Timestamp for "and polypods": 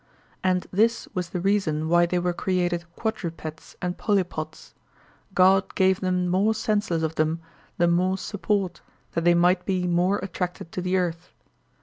3.83-4.73